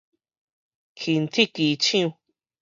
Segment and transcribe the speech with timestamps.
[0.95, 2.17] 輕鐵機廠